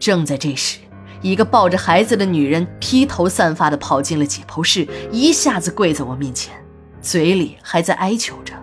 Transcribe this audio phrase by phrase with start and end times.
[0.00, 0.78] 正在这时，
[1.20, 6.54] 一个抱着孩子的女人披头散发地跑进了解剖室，一下子跪在我面前，
[7.02, 8.54] 嘴里还在哀求着：“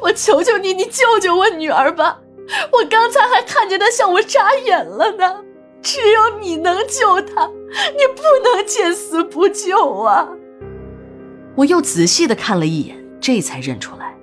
[0.00, 2.20] 我求求你，你救救我女儿吧！
[2.72, 5.42] 我刚才还看见她向我眨眼了呢。
[5.82, 10.28] 只有你能救她，你不能见死不救啊！”
[11.56, 14.14] 我又仔细地看了一眼，这才认出来，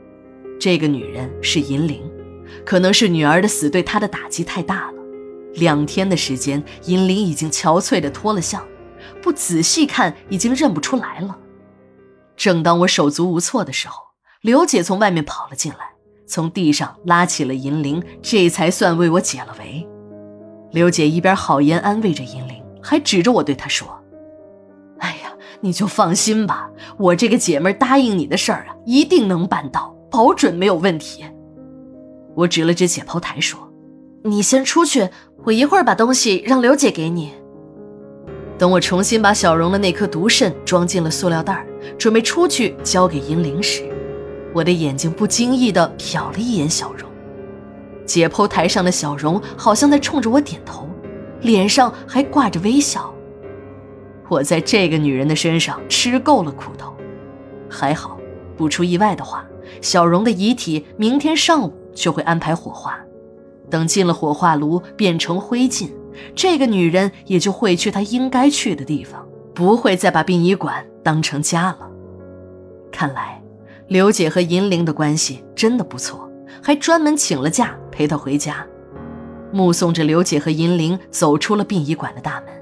[0.60, 2.10] 这个女人是银铃。
[2.66, 4.93] 可能是女儿的死对她的打击太大了，
[5.56, 8.66] 两天的时间，银铃已经憔悴的脱了相，
[9.22, 11.38] 不仔细看已经认不出来了。
[12.36, 14.02] 正当我手足无措的时候，
[14.42, 15.92] 刘姐从外面跑了进来，
[16.26, 19.88] 从地上拉起了银铃，这才算为我解了围。
[20.72, 23.88] 刘姐一边好言安慰着银铃，还指着我对她说
[24.98, 25.32] ：“哎呀，
[25.62, 31.24] 你就放心吧，我这个姐妹答应你的事儿啊，一定能办到，保准没有问题。”
[32.36, 33.72] 我指了指解剖台说
[34.26, 35.10] ：“你先出去，
[35.44, 37.34] 我一会儿把东西让刘姐给你。”
[38.58, 41.66] 等我重新把小荣的那颗毒肾装进了塑料袋，
[41.98, 43.84] 准备出去交给银铃时，
[44.54, 47.10] 我的眼睛不经意地瞟了一眼小荣。
[48.06, 50.88] 解剖台上的小荣好像在冲着我点头，
[51.42, 53.14] 脸上还挂着微笑。
[54.30, 56.96] 我在这个女人的身上吃够了苦头，
[57.70, 58.18] 还好，
[58.56, 59.46] 不出意外的话，
[59.82, 61.74] 小荣的遗体明天上午。
[61.94, 62.98] 就会安排火化，
[63.74, 65.90] 等进了火化炉变成灰烬，
[66.36, 71.90] 这个女人也就会去她应该去的地方，不会再把殡仪馆当成家了。
[72.92, 73.42] 看来，
[73.88, 76.30] 刘姐和银铃的关系真的不错，
[76.62, 78.64] 还专门请了假陪她回家。
[79.52, 82.54] 目送着刘姐和银铃走出了殡仪馆的大门，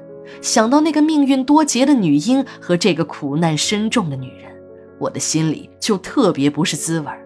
[0.41, 4.49] 想到那个命运多劫的女婴和这个苦难深重的女人，
[4.97, 7.21] 我的心里就特别不是滋味儿。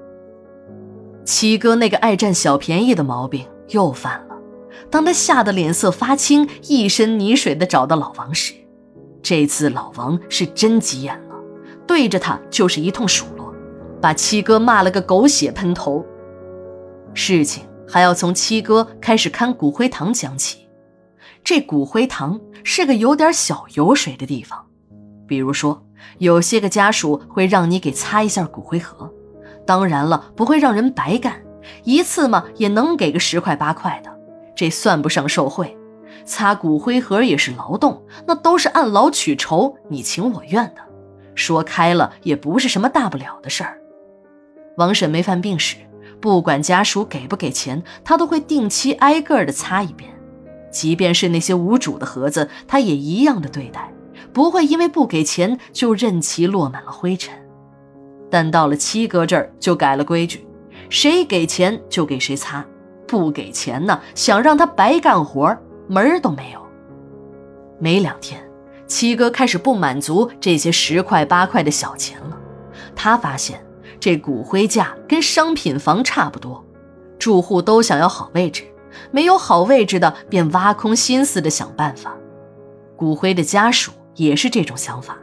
[1.23, 4.35] 七哥那个爱占小便宜的毛病又犯了。
[4.89, 8.53] 当他吓得脸色发青、一身泥水的找到老王时，
[9.21, 11.35] 这次老王是真急眼了，
[11.85, 13.53] 对着他就是一通数落，
[14.01, 16.05] 把七哥骂了个狗血喷头。
[17.13, 20.59] 事情还要从七哥开始看骨灰堂讲起。
[21.43, 24.65] 这骨灰堂是个有点小油水的地方，
[25.27, 25.85] 比如说，
[26.17, 29.11] 有些个家属会让你给擦一下骨灰盒。
[29.65, 31.41] 当然了，不会让人白干，
[31.83, 34.11] 一次嘛也能给个十块八块的，
[34.55, 35.77] 这算不上受贿。
[36.25, 40.81] 擦骨灰盒也是劳动，那都是按劳取酬，你情我愿的。
[41.35, 43.77] 说开了也不是什么大不了的事儿。
[44.77, 45.75] 王婶没犯病时，
[46.19, 50.09] 不管家属给不给钱，她都会定期挨个的擦一遍，
[50.71, 53.93] 即便是那些无主的盒子，她也一样的对待，
[54.33, 57.35] 不会因为不给钱就任其落满了灰尘。
[58.31, 60.47] 但到了七哥这儿就改了规矩，
[60.89, 62.65] 谁给钱就给谁擦，
[63.07, 65.55] 不给钱呢，想让他白干活
[65.87, 66.61] 门儿都没有。
[67.79, 68.41] 没两天，
[68.87, 72.37] 七哥开始不满足这些十块八块的小钱了。
[72.95, 73.63] 他发现
[73.99, 76.63] 这骨灰架跟商品房差不多，
[77.19, 78.63] 住户都想要好位置，
[79.11, 82.15] 没有好位置的便挖空心思的想办法。
[82.95, 85.17] 骨灰的家属也是这种想法。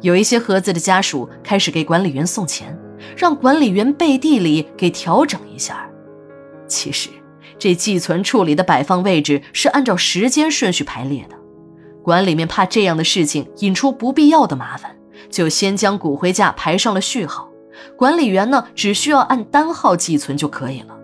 [0.00, 2.78] 有一些盒子的家属开始给管理员送钱，
[3.16, 5.88] 让管理员背地里给调整一下。
[6.66, 7.08] 其实，
[7.58, 11.36] 这寄存处里的摆放位置是按照时间顺序排列的。
[12.02, 14.96] 管里面怕这样的事情引出不必要的麻烦，
[15.30, 17.50] 就先将骨灰架排上了序号。
[17.96, 20.96] 管理员呢，只需要按单号寄存就可以了。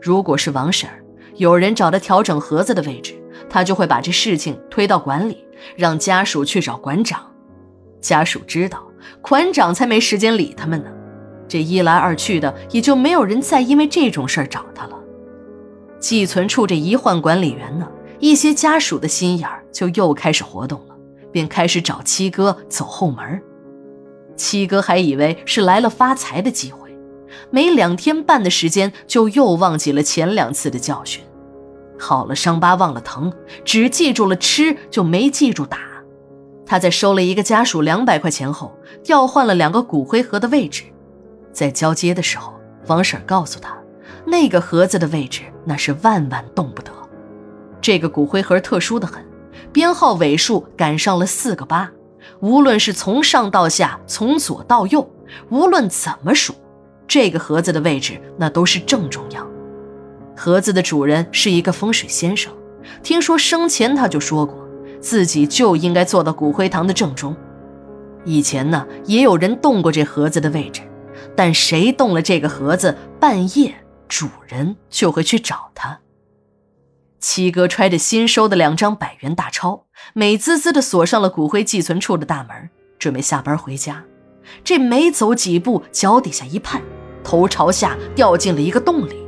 [0.00, 1.02] 如果是王婶儿，
[1.36, 3.14] 有人找他调整盒子的位置，
[3.50, 5.44] 他就会把这事情推到管理，
[5.76, 7.20] 让家属去找馆长。
[8.00, 8.86] 家属知道，
[9.20, 10.90] 馆长才没时间理他们呢。
[11.48, 14.96] 这一来二去的，也就没有人再因为这种事儿找他了。
[15.98, 17.88] 寄存处这一换管理员呢，
[18.20, 20.94] 一些家属的心眼儿就又开始活动了，
[21.32, 23.42] 便开始找七哥走后门。
[24.36, 26.96] 七哥还以为是来了发财的机会，
[27.50, 31.24] 没两天半的时间，就又忘记了前两次的教训。
[31.98, 33.32] 好了伤疤忘了疼，
[33.64, 35.78] 只记住了吃，就没记住打。
[36.64, 40.84] 他在收了一个家属两百块钱后，调换了两个骨灰盒的位置。
[41.58, 42.54] 在交接的时候，
[42.86, 43.76] 王婶告诉他，
[44.24, 46.92] 那个盒子的位置那是万万动不得。
[47.80, 49.20] 这个骨灰盒特殊的很，
[49.72, 51.90] 编号尾数赶上了四个八，
[52.38, 55.10] 无论是从上到下，从左到右，
[55.48, 56.54] 无论怎么数，
[57.08, 59.44] 这个盒子的位置那都是正中央。
[60.36, 62.52] 盒子的主人是一个风水先生，
[63.02, 64.64] 听说生前他就说过。
[65.00, 67.34] 自己就应该坐到骨灰堂的正中。
[68.24, 70.82] 以前呢，也有人动过这盒子的位置，
[71.36, 73.74] 但谁动了这个盒子，半夜
[74.08, 76.00] 主人就会去找他。
[77.20, 84.04] 七哥揣着新收的两张百元大钞，美滋滋的锁上了骨灰寄存处的大门，准备下班回家。
[84.62, 86.80] 这没走几步，脚底下一绊，
[87.24, 89.26] 头朝下掉进了一个洞里。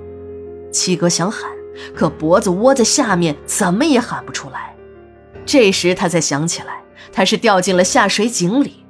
[0.72, 1.50] 七哥想喊，
[1.94, 4.74] 可脖子窝在下面，怎么也喊不出来。
[5.44, 6.80] 这时他才想起来，
[7.12, 8.86] 他是掉进了下水井里。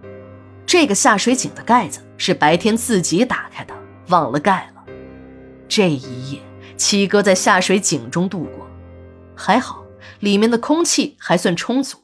[0.66, 3.74] 这个下水井的盖子是白天自己打开的，
[4.08, 4.84] 忘了盖了。
[5.66, 6.38] 这一夜，
[6.76, 8.68] 七哥在下水井中度过。
[9.34, 9.82] 还好，
[10.18, 11.96] 里面的空气还算充足，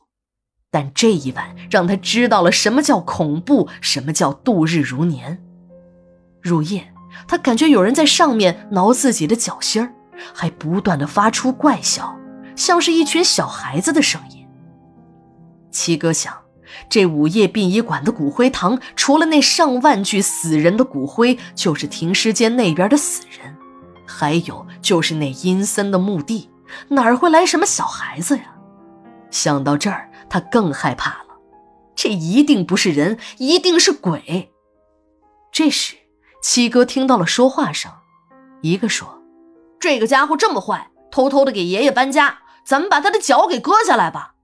[0.70, 5.44] 但这一晚让他知道了什么叫恐怖，什么叫度日如年。
[6.40, 6.90] 入夜，
[7.28, 9.92] 他感觉有人在上面挠自己的脚心儿，
[10.32, 12.18] 还不断的发出怪笑，
[12.56, 14.48] 像是一群小孩子的声音。
[15.70, 16.34] 七哥想，
[16.88, 23.56] 这午夜殡仪馆的骨灰堂，除了那上万具死人的骨灰，就是停尸间那边的死人，
[24.06, 26.50] 还有就是那阴森的墓地。
[26.88, 28.54] 哪儿会来什么小孩子呀？
[29.30, 31.26] 想到这儿，他更害怕了。
[31.94, 34.52] 这一定不是人，一定是鬼。
[35.52, 35.94] 这时，
[36.42, 37.90] 七哥听到了说话声，
[38.60, 39.22] 一个说
[39.80, 44.34] ：“这个家伙这么坏，偷偷的给爷爷搬家，咱们把他的脚给割下来吧。”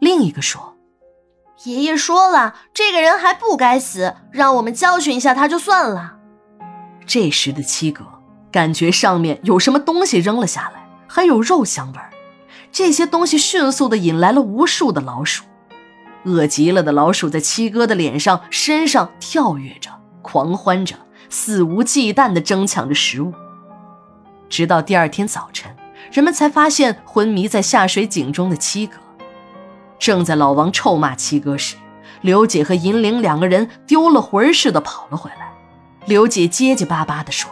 [0.00, 0.76] 另一个说
[1.64, 6.16] ：“爷爷说了，这个人还不该死，让我们教训一下他就算了。”
[7.06, 8.04] 这时的七哥
[8.50, 10.88] 感觉上面有什么东西扔了下来。
[11.10, 12.10] 还有肉香味儿，
[12.70, 15.42] 这些东西迅速地引来了无数的老鼠，
[16.24, 19.88] 饿极了的老鼠在七哥的脸上、身上跳跃着，
[20.20, 20.94] 狂欢着，
[21.30, 23.32] 肆无忌惮地争抢着食物。
[24.50, 25.74] 直到第二天早晨，
[26.12, 28.98] 人们才发现昏迷在下水井中的七哥。
[29.98, 31.76] 正在老王臭骂七哥时，
[32.20, 35.52] 刘姐和银铃两个人丢了魂似的跑了回来。
[36.06, 37.50] 刘姐结结巴巴地说：“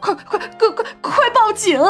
[0.00, 1.80] 快快快快快报警！”